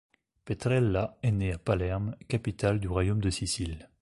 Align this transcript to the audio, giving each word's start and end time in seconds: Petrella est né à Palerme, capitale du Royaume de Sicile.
Petrella 0.45 1.15
est 1.21 1.31
né 1.31 1.53
à 1.53 1.59
Palerme, 1.59 2.15
capitale 2.27 2.79
du 2.79 2.87
Royaume 2.87 3.19
de 3.19 3.29
Sicile. 3.29 3.87